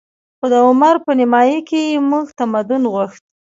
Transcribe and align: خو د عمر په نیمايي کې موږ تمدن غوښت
خو 0.39 0.45
د 0.53 0.55
عمر 0.67 0.95
په 1.05 1.11
نیمايي 1.19 1.59
کې 1.69 2.01
موږ 2.09 2.25
تمدن 2.39 2.81
غوښت 2.93 3.23